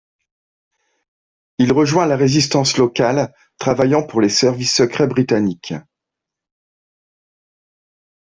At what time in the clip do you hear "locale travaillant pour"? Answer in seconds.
2.77-4.19